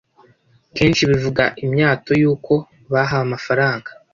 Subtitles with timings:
[0.75, 2.53] kenshi bivuga imyato y’uko
[2.91, 3.89] bahawe amafaranga